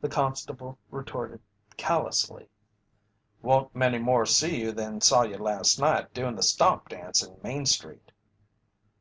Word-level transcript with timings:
The 0.00 0.08
constable 0.08 0.78
retorted 0.90 1.40
callously: 1.76 2.50
"Won't 3.40 3.72
many 3.72 3.98
more 3.98 4.26
see 4.26 4.60
you 4.62 4.72
than 4.72 5.00
saw 5.00 5.22
you 5.22 5.38
last 5.38 5.78
night 5.78 6.12
doin' 6.12 6.34
the 6.34 6.42
stomp 6.42 6.88
dance 6.88 7.22
in 7.22 7.36
Main 7.40 7.64
Street." 7.64 8.10